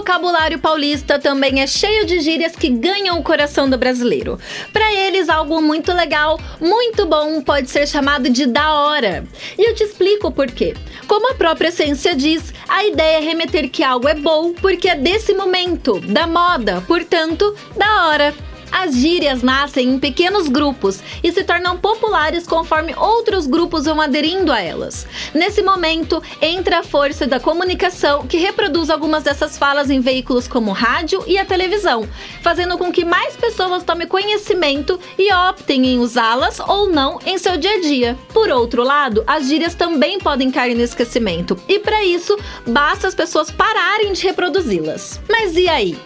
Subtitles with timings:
[0.00, 4.38] vocabulário paulista também é cheio de gírias que ganham o coração do brasileiro.
[4.72, 9.24] Para eles, algo muito legal, muito bom, pode ser chamado de da hora.
[9.58, 10.74] E eu te explico por quê.
[11.06, 14.94] Como a própria essência diz, a ideia é remeter que algo é bom porque é
[14.94, 18.49] desse momento, da moda, portanto, da hora.
[18.82, 24.50] As gírias nascem em pequenos grupos e se tornam populares conforme outros grupos vão aderindo
[24.50, 25.06] a elas.
[25.34, 30.72] Nesse momento, entra a força da comunicação que reproduz algumas dessas falas em veículos como
[30.72, 32.08] rádio e a televisão,
[32.42, 37.58] fazendo com que mais pessoas tomem conhecimento e optem em usá-las ou não em seu
[37.58, 38.18] dia a dia.
[38.32, 42.34] Por outro lado, as gírias também podem cair no esquecimento, e para isso,
[42.66, 45.20] basta as pessoas pararem de reproduzi-las.
[45.28, 45.98] Mas e aí?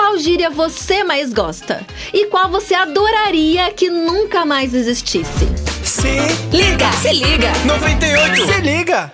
[0.00, 1.86] Qual gíria você mais gosta?
[2.10, 5.46] E qual você adoraria que nunca mais existisse?
[5.84, 6.08] Se
[6.50, 7.52] liga, se liga.
[7.66, 9.12] 98, se liga.